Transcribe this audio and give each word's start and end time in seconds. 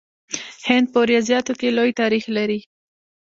هند 0.67 0.85
په 0.93 0.99
ریاضیاتو 1.11 1.53
کې 1.59 1.75
لوی 1.77 1.91
تاریخ 2.01 2.23
لري. 2.37 2.59